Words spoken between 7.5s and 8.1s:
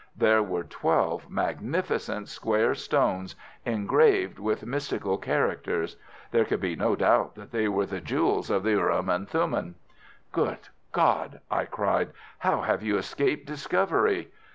they were the